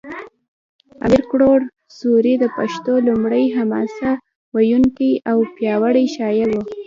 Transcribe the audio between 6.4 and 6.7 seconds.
و